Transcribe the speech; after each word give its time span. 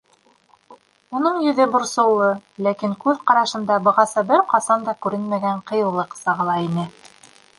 Уның 1.17 1.35
йөҙө 1.47 1.67
борсоулы, 1.75 2.29
ләкин 2.69 2.95
күҙ 3.03 3.21
ҡарашында 3.31 3.77
бығаса 3.89 4.25
бер 4.31 4.43
ҡасан 4.55 4.89
да 4.89 4.97
күренмәгән 5.07 5.63
ҡыйыулыҡ 5.73 6.17
сағыла 6.25 6.57
ине. 6.69 6.91